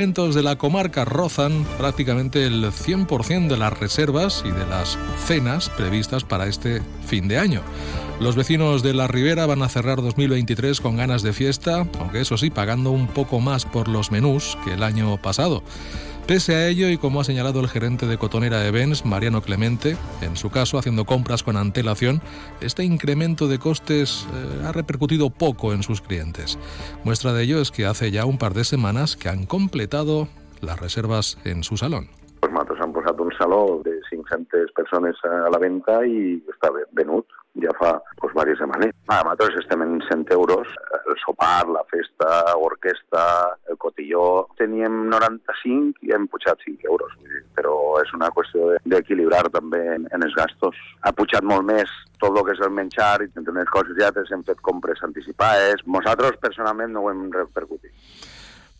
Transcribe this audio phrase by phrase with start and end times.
[0.00, 6.24] de la comarca rozan prácticamente el 100% de las reservas y de las cenas previstas
[6.24, 7.60] para este fin de año.
[8.18, 12.38] Los vecinos de la Ribera van a cerrar 2023 con ganas de fiesta, aunque eso
[12.38, 15.62] sí, pagando un poco más por los menús que el año pasado.
[16.30, 20.36] Pese a ello, y como ha señalado el gerente de Cotonera Events, Mariano Clemente, en
[20.36, 22.20] su caso haciendo compras con antelación,
[22.60, 26.56] este incremento de costes eh, ha repercutido poco en sus clientes.
[27.02, 30.28] Muestra de ello es que hace ya un par de semanas que han completado
[30.60, 32.06] las reservas en su salón.
[32.38, 37.26] Pues nosotros han posat un saló de 500 persones a la venta i està venut
[37.58, 38.94] ja fa pues, diverses setmanes.
[39.08, 40.68] Ah, nosaltres estem en 100 euros,
[41.10, 43.24] el sopar, la festa, orquestra,
[43.70, 47.14] el cotilló, teníem 95 i hem pujat 5 euros,
[47.56, 50.78] però és una qüestió d'equilibrar també en, en els gastos.
[51.02, 54.12] Ha pujat molt més tot el que és el menjar i entre les coses ja
[54.20, 55.82] hem fet compres anticipades.
[55.86, 57.92] Nosaltres personalment no ho hem repercutit.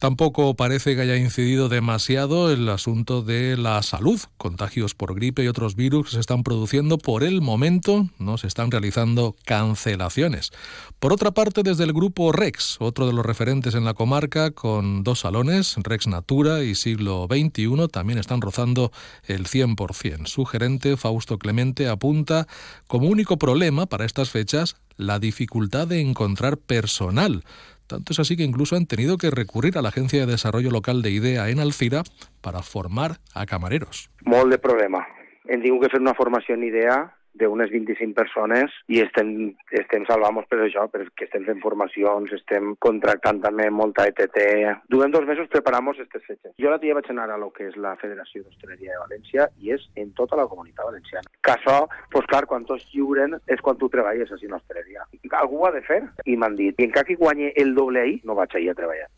[0.00, 4.18] Tampoco parece que haya incidido demasiado el asunto de la salud.
[4.38, 6.96] Contagios por gripe y otros virus se están produciendo.
[6.96, 10.52] Por el momento no se están realizando cancelaciones.
[11.00, 15.04] Por otra parte, desde el grupo Rex, otro de los referentes en la comarca, con
[15.04, 18.92] dos salones, Rex Natura y Siglo XXI, también están rozando
[19.26, 20.28] el 100%.
[20.28, 22.46] Su gerente, Fausto Clemente, apunta
[22.86, 27.44] como único problema para estas fechas la dificultad de encontrar personal
[27.90, 31.02] tanto es así que incluso han tenido que recurrir a la Agencia de Desarrollo Local
[31.02, 32.02] de IDEA en Alcira
[32.40, 34.10] para formar a camareros.
[34.24, 35.02] Molt de problema.
[35.50, 37.00] Hem tingut que fer una formació IDEA
[37.38, 39.30] d'unes 25 persones i estem,
[39.78, 44.38] estem salvant per això, perquè estem fent formacions, estem contractant també molta ETT.
[44.90, 46.54] Durant dos mesos preparamos aquestes fetges.
[46.62, 49.74] Jo la tia vaig anar a lo que és la Federació d'Hostaleria de València i
[49.76, 51.30] és en tota la comunitat valenciana.
[51.44, 51.78] Que això,
[52.12, 55.06] pues clar, quan tots lliuren és quan tu treballes així en hostaleria.
[55.40, 58.20] Algú ho ha de fer i m'han dit, i encara que guanyi el doble ahir,
[58.24, 59.08] no vaig ahir a treballar.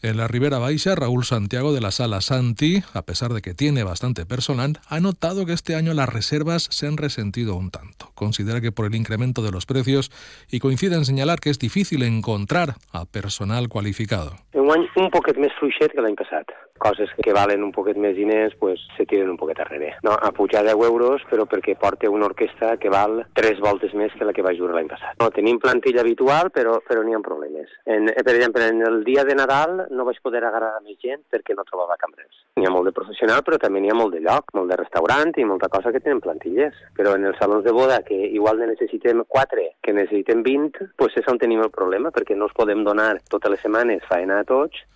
[0.00, 3.82] En la Ribera Baixa, Raúl Santiago de la Sala Santi, a pesar de que tiene
[3.82, 8.07] bastante personal, ha notado que este año las reservas se han resentido un tanto.
[8.18, 10.10] Considera que por el incremento de los precios
[10.50, 14.32] y coincide en señalar que es difícil encontrar a personal cualificado.
[14.52, 16.50] Un any un poquet més fluixet que l'any passat.
[16.78, 19.94] Coses que valen un poquet més diners pues, se tiren un poquet darrere.
[20.06, 24.14] No, a pujar 10 euros, però perquè porta una orquestra que val tres voltes més
[24.14, 25.16] que la que va jugar l'any passat.
[25.22, 27.72] No, tenim plantilla habitual, però, però n'hi ha problemes.
[27.86, 31.56] En, per exemple, en el dia de Nadal no vaig poder agarrar més gent perquè
[31.58, 32.44] no trobava cambrers.
[32.58, 35.34] N'hi ha molt de professional, però també n'hi ha molt de lloc, molt de restaurant
[35.34, 36.78] i molta cosa que tenen plantilles.
[36.94, 41.16] Però en els salons de boda, que igual ne necessitem 4, que necessitem 20, pues
[41.20, 44.48] és on tenim el problema, perquè no us podem donar totes les setmanes faena a
[44.48, 44.86] tots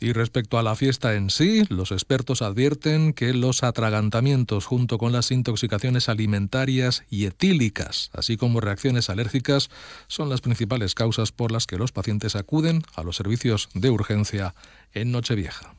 [0.00, 5.12] y respecto a la fiesta en sí, los expertos advierten que los atragantamientos junto con
[5.12, 9.70] las intoxicaciones alimentarias y etílicas, así como reacciones alérgicas,
[10.06, 14.54] son las principales causas por las que los pacientes acuden a los servicios de urgencia
[14.94, 15.74] en Nochevieja.